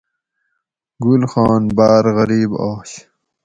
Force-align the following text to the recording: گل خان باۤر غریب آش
گل 1.03 1.23
خان 1.31 1.63
باۤر 1.77 2.05
غریب 2.17 2.51
آش 2.69 2.91